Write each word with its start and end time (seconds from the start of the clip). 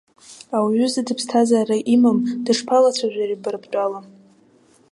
Ауаҩы 0.55 0.87
зыда 0.93 1.13
ԥсҭазаара 1.17 1.77
имам 1.93 2.17
дышԥалацәажәари 2.45 3.41
бара 3.43 3.63
бтәала? 3.63 3.99